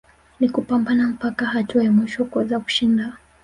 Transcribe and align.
ni 0.39 0.49
kupambana 0.49 1.07
mpaka 1.07 1.45
hatua 1.45 1.83
ya 1.83 1.91
mwisho 1.91 2.25
kuweza 2.25 2.59
kushinda 2.59 3.13